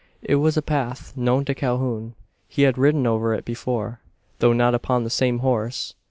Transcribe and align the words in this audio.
It 0.23 0.37
was 0.37 0.57
a 0.57 0.63
path 0.63 1.15
known 1.15 1.45
to 1.45 1.53
Calhoun. 1.53 2.15
He 2.47 2.63
had 2.63 2.79
ridden 2.79 3.05
over 3.05 3.35
it 3.35 3.45
before, 3.45 3.99
though 4.39 4.51
not 4.51 4.73
upon 4.73 5.03
the 5.03 5.11
same 5.11 5.37
horse. 5.45 5.93